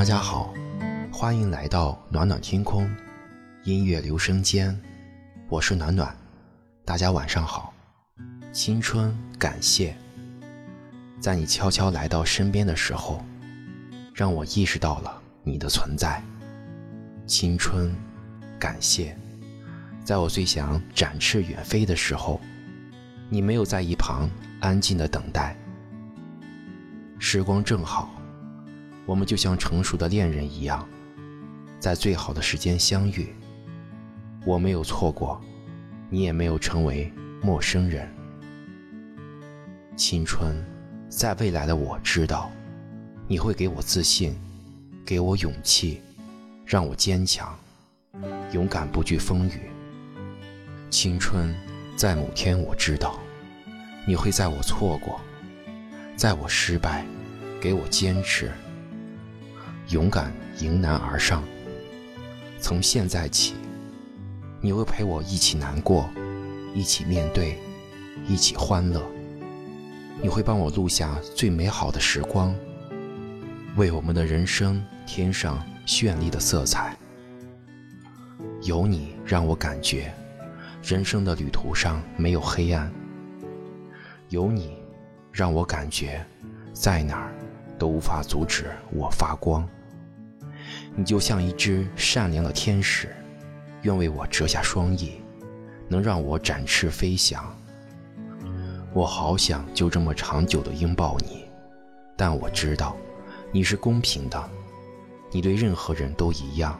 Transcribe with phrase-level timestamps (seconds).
[0.00, 0.54] 大家好，
[1.12, 2.90] 欢迎来到暖暖天空，
[3.64, 4.74] 音乐留声间，
[5.46, 6.16] 我是暖暖，
[6.86, 7.74] 大家晚上好。
[8.50, 9.94] 青春，感谢，
[11.20, 13.22] 在你悄悄来到身边的时候，
[14.14, 16.24] 让我意识到了你的存在。
[17.26, 17.94] 青春，
[18.58, 19.14] 感谢，
[20.02, 22.40] 在我最想展翅远飞的时候，
[23.28, 24.30] 你没有在一旁
[24.62, 25.54] 安静的等待。
[27.18, 28.10] 时光正好。
[29.06, 30.86] 我们就像成熟的恋人一样，
[31.78, 33.34] 在最好的时间相遇。
[34.44, 35.40] 我没有错过，
[36.08, 38.08] 你也没有成为陌生人。
[39.96, 40.64] 青春，
[41.08, 42.50] 在未来的我知道，
[43.28, 44.34] 你会给我自信，
[45.04, 46.00] 给我勇气，
[46.64, 47.54] 让我坚强，
[48.52, 49.70] 勇敢不惧风雨。
[50.88, 51.54] 青春，
[51.96, 53.18] 在某天我知道，
[54.06, 55.20] 你会在我错过，
[56.16, 57.04] 在我失败，
[57.60, 58.50] 给我坚持。
[59.90, 61.42] 勇敢迎难而上。
[62.60, 63.54] 从现在起，
[64.60, 66.08] 你会陪我一起难过，
[66.72, 67.58] 一起面对，
[68.28, 69.02] 一起欢乐。
[70.22, 72.54] 你会帮我录下最美好的时光，
[73.76, 76.96] 为我们的人生添上绚丽的色彩。
[78.62, 80.12] 有你，让我感觉
[80.84, 82.92] 人生的旅途上没有黑暗。
[84.28, 84.76] 有你，
[85.32, 86.24] 让我感觉
[86.72, 87.34] 在哪儿
[87.76, 89.68] 都无法阻止我发光。
[90.94, 93.14] 你就像一只善良的天使，
[93.82, 95.12] 愿为我折下双翼，
[95.88, 97.56] 能让我展翅飞翔。
[98.92, 101.44] 我好想就这么长久的拥抱你，
[102.16, 102.96] 但我知道，
[103.52, 104.50] 你是公平的，
[105.30, 106.78] 你对任何人都一样，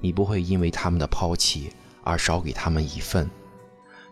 [0.00, 1.70] 你不会因为他们的抛弃
[2.02, 3.30] 而少给他们一份，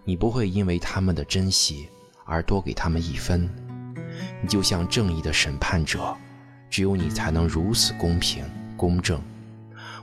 [0.05, 1.89] 你不会因为他们的珍惜
[2.25, 3.49] 而多给他们一分。
[4.43, 6.15] 你就像正义的审判者，
[6.69, 8.45] 只有你才能如此公平。
[8.83, 9.21] 公正，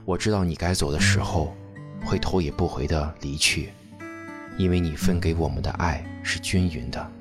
[0.06, 1.54] 我知道你该走的时候，
[2.02, 3.74] 会头也不回的离去，
[4.56, 7.12] 因为你分给我们的爱是均匀的。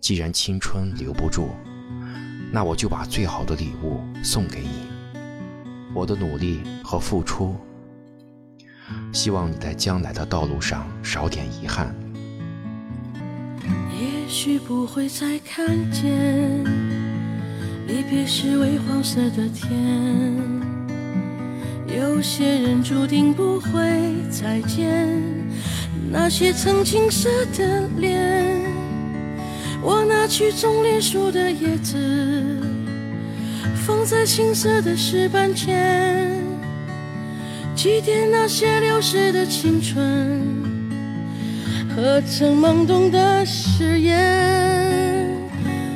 [0.00, 1.50] 既然青春留不住，
[2.50, 4.86] 那我就把最好的礼物送给你，
[5.94, 7.54] 我的努力和付出。
[9.12, 11.94] 希望你在将来的道路上少点遗憾。
[14.00, 16.81] 也许不会再看见。
[17.92, 19.70] 离别是微黄色的天，
[21.94, 23.70] 有些人注定不会
[24.30, 25.06] 再见。
[26.10, 28.62] 那些曾青涩的脸，
[29.82, 31.98] 我拿去种莲树的叶子，
[33.86, 36.30] 放在青涩的石板前，
[37.76, 40.40] 祭奠那些流逝的青春
[41.94, 44.80] 和曾懵懂的誓言。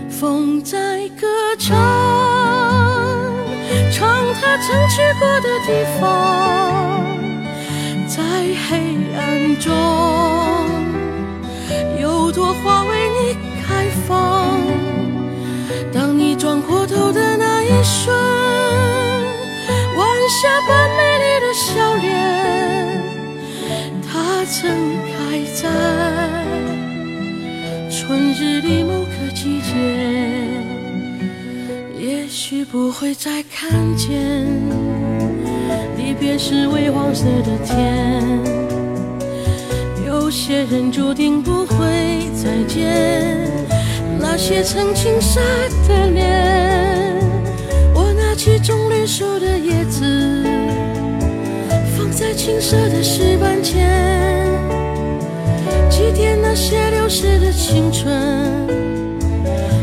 [0.09, 0.96] 风在
[4.59, 5.69] 曾去过的地
[6.01, 6.05] 方，
[8.09, 8.23] 在
[8.69, 8.69] 黑
[9.15, 9.21] 暗
[9.61, 9.71] 中，
[12.01, 14.61] 有朵花为你开放。
[15.93, 18.15] 当你转过头的那一瞬，
[19.97, 22.05] 晚霞般美丽的笑脸，
[24.03, 24.71] 它曾
[25.05, 25.15] 开
[25.55, 25.63] 在
[32.37, 34.45] 也许不会再看见，
[35.97, 38.23] 离别时微黄色的天。
[40.07, 43.51] 有些人注定不会再见，
[44.21, 45.41] 那些曾青涩
[45.89, 47.17] 的脸。
[47.95, 50.45] 我拿起种绿树的叶子，
[51.97, 54.53] 放在青涩的石板前，
[55.89, 58.15] 祭奠那些流逝的青春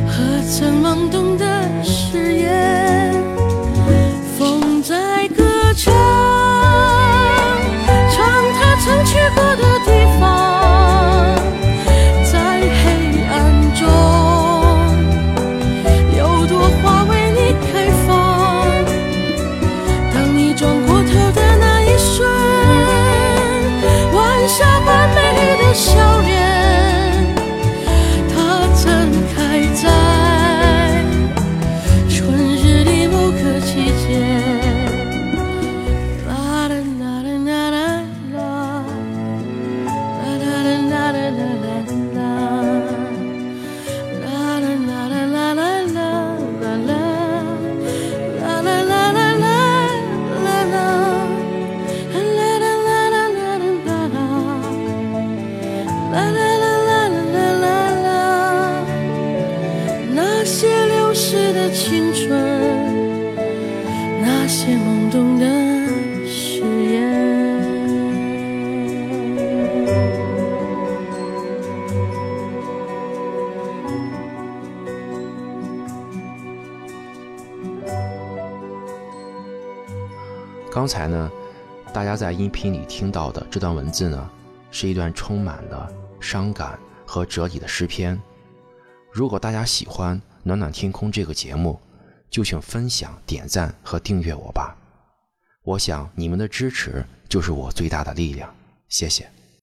[0.08, 0.44] 和。
[0.46, 1.10] 曾懵
[80.74, 81.32] 刚才呢，
[81.94, 84.28] 大家在音频里听到的这段文字呢，
[84.72, 85.88] 是一段充满了
[86.20, 88.20] 伤感和哲理的诗篇。
[89.12, 91.80] 如果大家喜欢《暖暖天空》这个节目，
[92.28, 94.76] 就请分享、点赞和订阅我吧。
[95.64, 98.52] 我想你们的支持就是我最大的力量。
[98.90, 99.30] 谢谢。